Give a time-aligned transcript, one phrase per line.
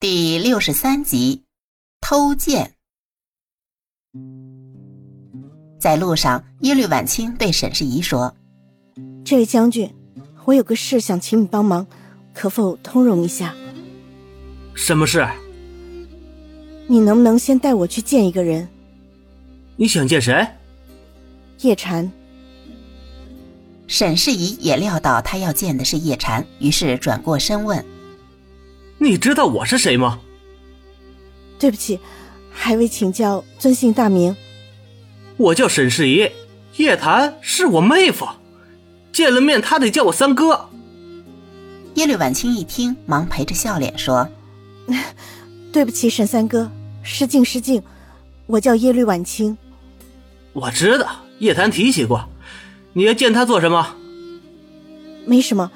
[0.00, 1.42] 第六十三集，
[2.00, 2.72] 偷剑。
[5.78, 8.34] 在路上，耶律婉清对沈世宜说
[9.26, 9.94] ：“这位将军，
[10.46, 11.86] 我有个事想请你帮忙，
[12.32, 13.54] 可否通融一下
[14.72, 15.22] ？”“什么事
[16.88, 18.66] ？”“你能不能先带我去见一个人
[19.76, 20.46] ？”“你想见谁
[21.60, 22.10] ？”“叶禅。”
[23.86, 27.84] 沈世宜也料到他要见的是叶禅，于是转过身问。
[29.02, 30.20] 你知道我是谁吗？
[31.58, 31.98] 对不起，
[32.52, 34.36] 还未请教尊姓大名。
[35.38, 36.28] 我叫沈世宜，
[36.76, 38.28] 叶檀是我妹夫，
[39.10, 40.68] 见了面他得叫我三哥。
[41.94, 44.28] 耶律婉清一听，忙陪着笑脸说
[45.72, 46.70] ：“对不起，沈三哥，
[47.02, 47.82] 失敬失敬，
[48.46, 49.56] 我叫耶律婉清。”
[50.52, 52.28] 我知道叶檀提起过，
[52.92, 53.96] 你要见他做什么？
[55.24, 55.70] 没什么，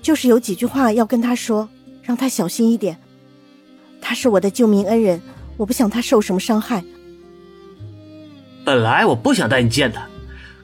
[0.00, 1.68] 就是有几句话要跟他说。
[2.10, 2.98] 让他小心一点，
[4.00, 5.22] 他是我的救命恩人，
[5.56, 6.82] 我不想他受什么伤害。
[8.64, 10.08] 本来我不想带你见他，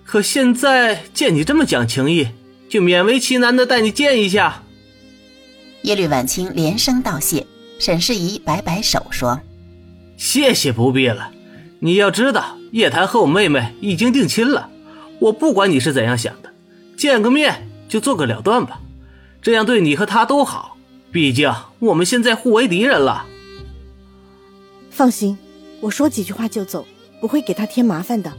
[0.04, 2.26] 可现在见你这么讲情义，
[2.68, 4.64] 就勉为其难的带你见一下。
[5.82, 7.46] 耶律婉清连声道谢，
[7.78, 9.40] 沈世宜摆摆手说
[10.18, 11.30] ：“谢谢不必了。
[11.78, 14.68] 你要知道，叶檀和我妹妹已经定亲了，
[15.20, 16.52] 我不管你是怎样想的，
[16.98, 18.80] 见个面就做个了断吧，
[19.40, 20.72] 这样对你和他都好。”
[21.16, 23.24] 毕竟我们现在互为敌人了。
[24.90, 25.38] 放心，
[25.80, 26.84] 我说几句话就走，
[27.22, 28.30] 不会给他添麻烦的。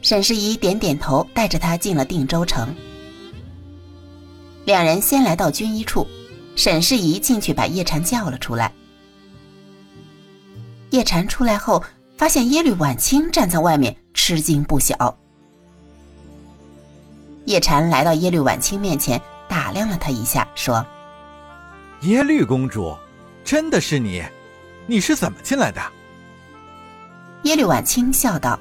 [0.00, 2.72] 沈世宜点点头，带着他进了定州城。
[4.64, 6.06] 两人先来到军医处，
[6.54, 8.72] 沈世宜进去把叶禅叫了出来。
[10.90, 11.82] 叶禅出来后，
[12.16, 15.18] 发现耶律晚清站在外面，吃惊不小。
[17.46, 20.86] 叶禅来到耶律晚清面前，打量了他一下，说。
[22.02, 22.96] 耶律公主，
[23.44, 24.22] 真的是你？
[24.86, 25.80] 你是怎么进来的？
[27.44, 28.58] 耶律婉清笑道：“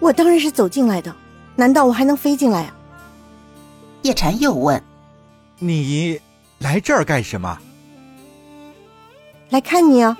[0.00, 1.14] 我当然是走进来的，
[1.54, 2.76] 难道我还能飞进来啊？”
[4.02, 4.82] 叶禅又问
[5.58, 6.20] ：“你
[6.58, 7.58] 来这儿干什么
[9.50, 10.16] ？”“来看你啊！”“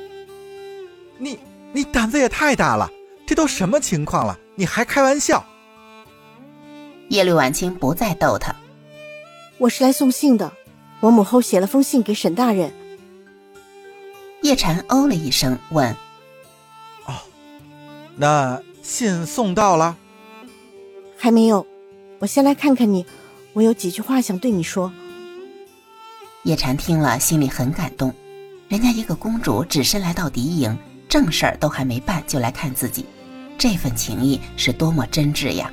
[1.19, 1.39] 你
[1.73, 2.91] 你胆子也太大了，
[3.27, 5.45] 这都什么情况了，你还开玩笑？”
[7.11, 8.55] 耶律婉清不再逗他
[9.59, 10.53] ：“我是来送信的。”
[11.05, 12.73] 我母后写了封信给沈大人。
[14.41, 15.95] 叶禅哦了一声，问
[17.05, 17.13] ：“哦，
[18.17, 19.99] 那信送到了？
[21.19, 21.67] 还没有。
[22.21, 23.05] 我先来看看你，
[23.53, 24.91] 我有几句话想对你说。”
[26.45, 28.11] 叶禅听了，心里很感动。
[28.69, 30.75] 人家一个公主只身来到敌营，
[31.07, 33.05] 正事儿都还没办就来看自己，
[33.59, 35.71] 这份情谊是多么真挚呀！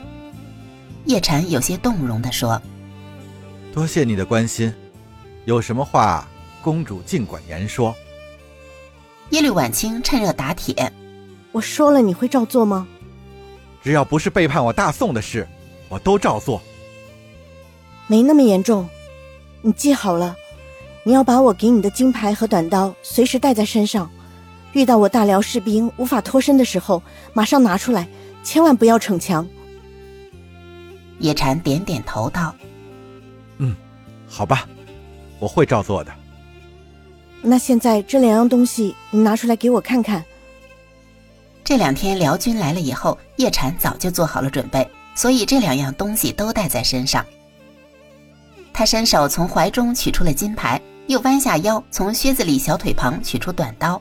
[1.05, 2.61] 叶禅有些动容地说
[3.73, 4.73] ：“多谢你的关心。”
[5.45, 6.27] 有什么话，
[6.61, 7.95] 公主尽管言说。
[9.31, 10.91] 耶律婉清趁热打铁
[11.51, 12.87] ：“我说了，你会照做吗？
[13.81, 15.47] 只要不是背叛我大宋的事，
[15.89, 16.61] 我都照做。
[18.07, 18.87] 没那么严重，
[19.61, 20.35] 你记好了，
[21.03, 24.11] 你要把我给你的金牌和短刀随时带在身上，
[24.73, 27.01] 遇到我大辽士兵无法脱身的时候，
[27.33, 28.07] 马上拿出来，
[28.43, 29.47] 千万不要逞强。”
[31.19, 32.53] 叶禅点点头道
[33.57, 33.75] ：“嗯，
[34.27, 34.67] 好吧。”
[35.41, 36.13] 我会照做的。
[37.41, 40.23] 那现在这两样东西你拿出来给我看看。
[41.63, 47.25] 这两天辽军来了以后，叶禅早就做好了准备，所以这两样东西都带在身上。
[48.71, 53.99] 他伸手从怀中取出了金牌，又弯下腰从靴子里小腿旁取出短刀。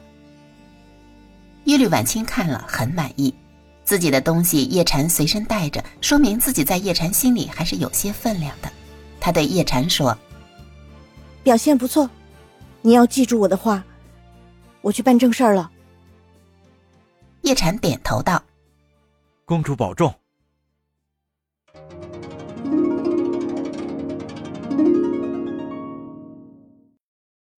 [1.65, 3.35] 耶律婉清看了很满意，
[3.85, 8.71] 自己的东西叶禅随身带着，说明自己在叶禅心里还是有些分量的。
[9.19, 10.15] 他对叶禅说。
[11.43, 12.09] 表现不错，
[12.83, 13.85] 你要记住我的话。
[14.83, 15.71] 我去办正事儿了。
[17.43, 18.43] 叶禅点头道
[19.45, 20.15] ：“公主保重。”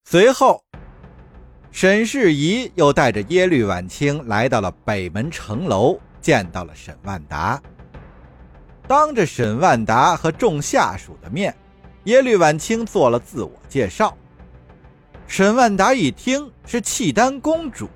[0.04, 0.62] 随后，
[1.70, 7.62] 沈世宜又带着耶律婉清来到了北门城楼，见到了沈万达。
[8.86, 11.56] 当着沈万达和众下属的面。
[12.04, 14.16] 耶律婉清做了自我介绍，
[15.28, 17.88] 沈万达一听是契丹公主，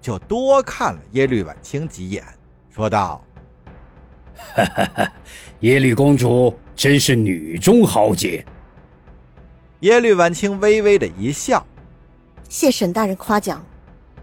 [0.00, 2.24] 就多看了耶律婉清几眼，
[2.70, 3.24] 说道
[4.54, 5.12] ：“哈哈哈，
[5.60, 8.44] 耶律公主真是女中豪杰。”
[9.80, 11.66] 耶律婉清微微的一笑
[12.48, 13.66] ：“谢沈大人夸奖，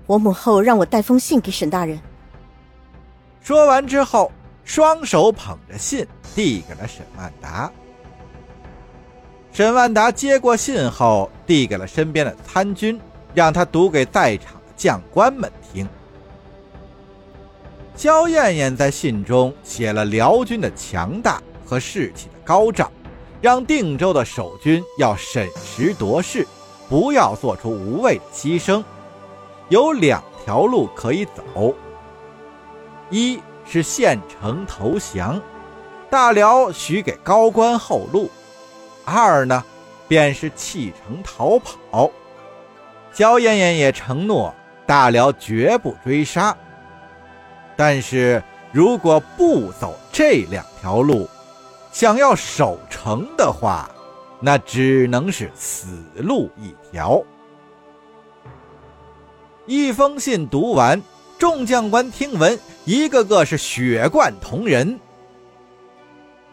[0.08, 2.00] 我母后让我带封信给沈大人。”
[3.44, 4.32] 说完之后，
[4.64, 7.70] 双手捧着信递给了沈万达。
[9.54, 13.00] 沈万达接过信后，递给了身边的参军，
[13.34, 15.88] 让他读给在场的将官们听。
[17.96, 22.90] 萧燕燕在信中写了辽军的强大和士气的高涨，
[23.42, 26.48] 让定州的守军要审时度势，
[26.88, 28.82] 不要做出无谓的牺牲。
[29.68, 31.76] 有两条路可以走：
[33.10, 35.40] 一是献城投降，
[36.10, 38.28] 大辽许给高官厚禄；
[39.06, 39.64] 二呢，
[40.08, 42.10] 便是弃城逃跑。
[43.14, 44.54] 焦艳艳也承诺，
[44.86, 46.56] 大辽绝不追杀。
[47.76, 51.28] 但是如果不走这两条路，
[51.92, 53.90] 想要守城的话，
[54.40, 57.22] 那只能是死路一条。
[59.66, 61.02] 一封信读完，
[61.38, 65.00] 众将官听闻，一个个是血贯瞳仁。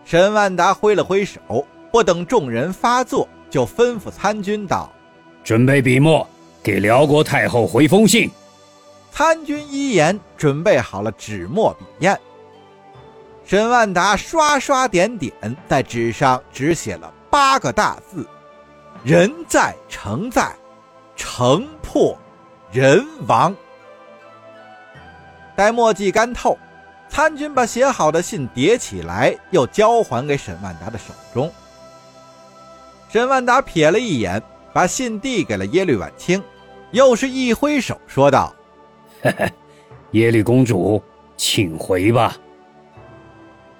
[0.04, 1.66] 沈万达挥了挥手，
[1.98, 4.88] 不等众人发作，就吩咐参军道
[5.42, 6.24] ：“准备笔墨，
[6.62, 8.30] 给辽国太后回封信。”
[9.10, 12.16] 参军一言，准备好了纸墨笔砚。
[13.44, 15.34] 沈万达刷刷点点，
[15.68, 18.24] 在纸上只写了八个大字
[19.02, 20.54] ：“人在城在，
[21.16, 22.16] 城破
[22.70, 23.52] 人亡。”
[25.56, 26.56] 待墨迹干透，
[27.08, 31.52] 参军把写好的信叠起来，又交还给沈万达的手中。
[33.08, 36.42] 沈万达瞥了一眼，把信递给了耶律婉清，
[36.92, 38.54] 又是一挥手，说道。
[39.22, 39.52] 嘿嘿，
[40.12, 41.02] 耶律公主，
[41.36, 42.36] 请回吧。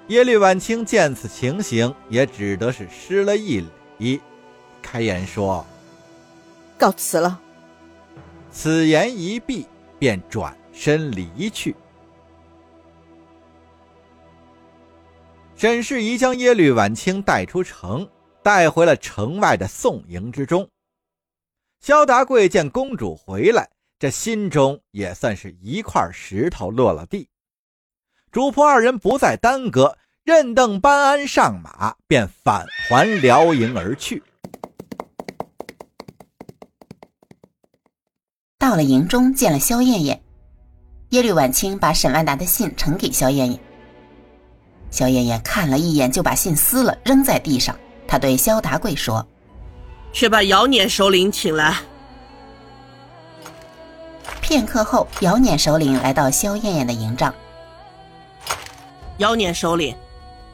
[0.07, 3.63] 耶律婉清见此情形，也只得是施了一
[3.99, 4.19] 礼，
[4.81, 5.63] 开言说
[6.79, 7.39] ：“告辞了。”
[8.51, 9.67] 此言一毕，
[9.99, 11.75] 便转身离去。
[15.55, 18.09] 沈世宜将耶律婉清带出城，
[18.43, 20.69] 带回了城外的宋营之中。
[21.79, 23.69] 萧达贵见公主回来。
[24.01, 27.27] 这心中也算是一块石头落了地，
[28.31, 34.23] 主仆二人不再耽搁，任邓班安上马，便返还辽营而去。
[38.57, 40.23] 到了营中，见了萧燕燕，
[41.09, 43.59] 耶律婉清把沈万达的信呈给萧燕燕。
[44.89, 47.77] 萧燕燕看了一眼，就把信撕了，扔在地上。
[48.09, 49.23] 他对萧达贵说
[50.11, 51.77] ：“去把姚年首领请来。”
[54.41, 57.31] 片刻后，姚辇首领来到萧燕燕的营帐。
[59.19, 59.95] 姚辇首领，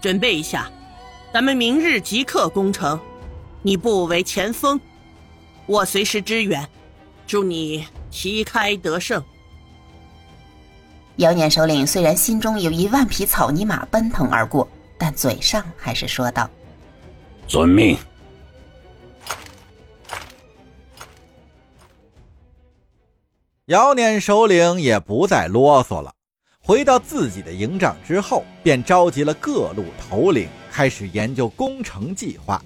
[0.02, 0.70] 准备一下，
[1.34, 3.00] 咱们明日即刻攻城。
[3.62, 4.78] 你部为前锋，
[5.66, 6.68] 我随时支援。
[7.26, 9.24] 祝你旗开得胜。
[11.16, 14.68] 姚辇首领虽然心中有一万匹草泥马奔腾而过，
[14.98, 16.50] 但嘴上还是说道
[17.48, 17.98] ：“遵命。”
[23.68, 26.14] 姚念首领也不再啰嗦了，
[26.62, 32.62] 回到自己的营帐之后，便召集了各路头领，开始研究攻城计划。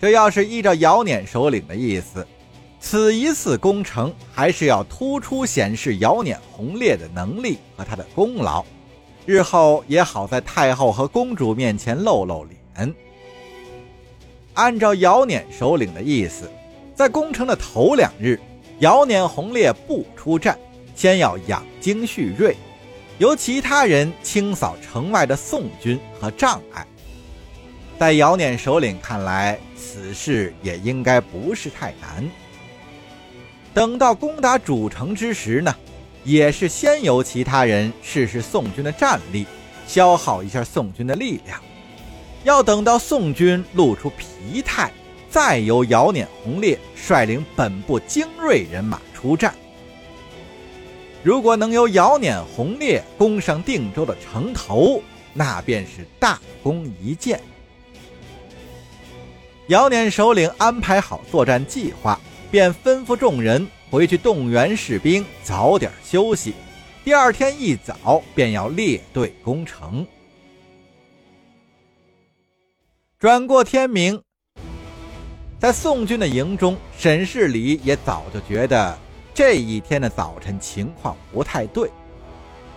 [0.00, 2.26] 这要是依照姚念首领的意思，
[2.80, 8.64] 此一次攻城还是要突出显示姚念红烈的能力和他的功劳，
[9.24, 12.92] 日后也好在太后和公主面前露露脸。
[14.54, 16.50] 按照姚念首领的意思，
[16.94, 18.40] 在攻城的头两日。
[18.80, 20.58] 姚辇红烈不出战，
[20.96, 22.56] 先要养精蓄锐，
[23.18, 26.84] 由其他人清扫城外的宋军和障碍。
[27.96, 32.28] 在姚辇首领看来，此事也应该不是太难。
[33.72, 35.74] 等到攻打主城之时呢，
[36.24, 39.46] 也是先由其他人试试宋军的战力，
[39.86, 41.60] 消耗一下宋军的力量。
[42.44, 44.90] 要等到宋军露出疲态。
[45.28, 49.52] 再由姚碾红烈率领本部精锐人马出战。
[51.24, 57.40] 如果能由姚碾红烈攻上定州的城头，那便是大功一件。
[59.66, 66.54] 姚碾首领安排好作战计划，便吩咐众人回去动员士兵，早点休息。
[67.02, 70.06] 第二天一早便要列队攻城。
[73.18, 74.20] 转过天明。
[75.58, 78.98] 在宋军的营中，沈世礼也早就觉得
[79.32, 81.90] 这一天的早晨情况不太对。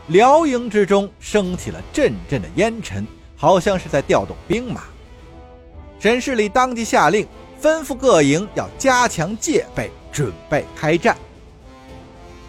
[0.07, 4.83] 辽营之中升起了阵阵的烟尘，好像是在调动兵马。
[5.99, 7.27] 沈世礼当即下令，
[7.61, 11.17] 吩咐各营要加强戒备，准备开战。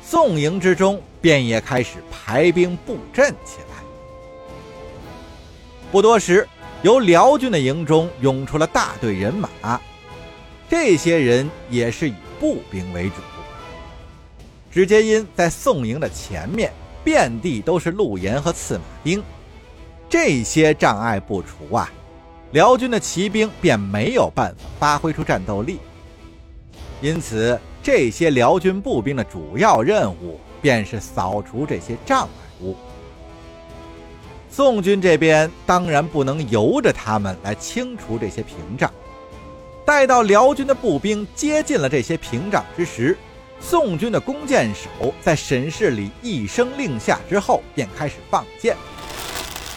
[0.05, 3.83] 宋营之中便也开始排兵布阵起来。
[5.91, 6.47] 不多时，
[6.83, 9.81] 由辽军的营中涌出了大队人马，
[10.69, 13.17] 这些人也是以步兵为主。
[14.71, 19.21] 只皆因在宋营的前面，遍地都是路沿和刺马兵，
[20.09, 21.91] 这些障碍不除啊，
[22.53, 25.81] 辽军的骑兵便没有办法发挥出战斗力。
[27.01, 32.77] 因此，这些辽军步兵的主要任务便是扫除这些障碍物。
[34.59, 38.93] 宋军这边当然不能由着他们来清除这些屏障。
[39.87, 43.17] 待到辽军的步兵接近了这些屏障之时，
[43.61, 48.77] 宋军的弓箭手在沈世礼一声令下之后，便开始放箭。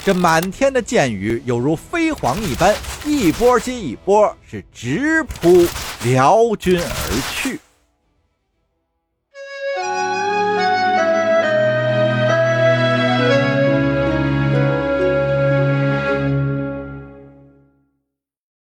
[0.03, 5.63] 这满天的箭雨犹如飞蝗一般，一波接一波，是直扑
[6.03, 7.59] 辽军而去。